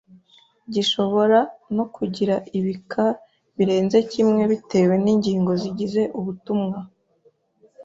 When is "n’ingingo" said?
5.03-5.51